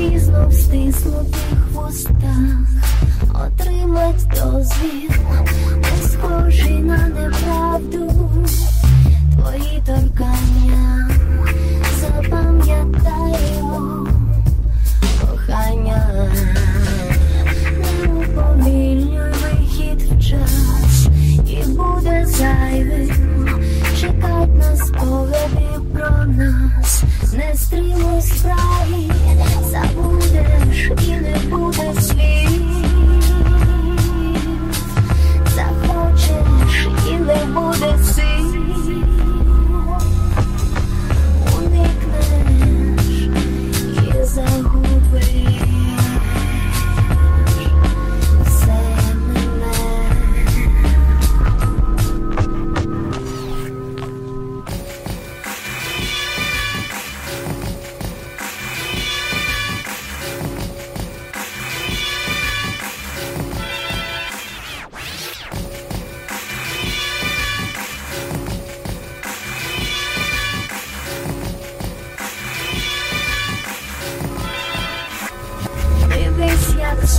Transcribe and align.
стиснутих 0.00 1.68
вустах 1.72 2.66
отримать 3.34 4.28
дозвіл, 4.28 5.10
не 5.76 6.08
схожий 6.08 6.78
на 6.78 7.08
неправду, 7.08 8.12
твої 9.32 9.82
торкання 9.86 11.10
запам'ятаємо. 12.00 14.06
Кохання, 15.20 16.30
не 17.78 18.12
уповільнюй 18.12 19.32
вихід 19.32 20.02
в 20.02 20.22
час, 20.22 21.08
і 21.46 21.68
буде 21.68 22.26
зайвим 22.26 23.10
чекать 24.00 24.54
на 24.54 24.76
спогади 24.76 25.68
про 25.94 26.26
нас, 26.26 27.04
не 27.32 27.54
стримуй 27.54 28.22
справі, 28.22 29.10
забудеш 30.88 31.08
і 31.08 31.10
не 31.10 31.38
буде 31.56 32.00
слів. 32.00 32.49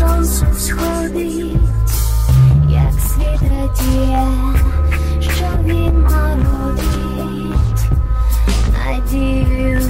Сонце 0.01 0.45
сходить, 0.59 1.57
як 2.69 2.93
світ 2.93 3.51
радіє, 3.51 4.27
що 5.19 5.45
він 5.63 6.01
народить 6.01 7.81
надію. 8.73 9.81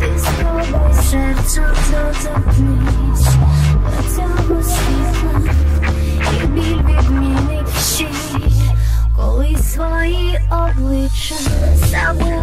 Ти 0.00 0.18
спробуй 0.18 0.94
серцем 1.10 1.64
доторкнись 1.90 3.28
до 3.84 4.14
цього 4.14 4.62
світла, 4.62 5.40
і 6.32 6.46
біль 6.46 6.82
відмінить 6.88 7.68
всі, 7.78 8.08
коли 9.16 9.56
свої 9.56 10.40
обличчя 10.50 11.34
забуде 11.90 12.41